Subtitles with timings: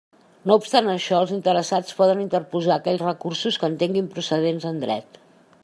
[0.51, 5.21] No obstant això, els interessats poden interposar aquells recursos que entenguin procedents en Dret.